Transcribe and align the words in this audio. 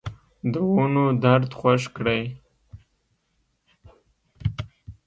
دونو 0.53 1.03
درد 1.23 1.49
خوږ 1.59 1.81
کړی 1.95 2.21